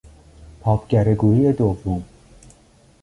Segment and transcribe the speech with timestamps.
[0.61, 2.03] پاپ گرگوری دوم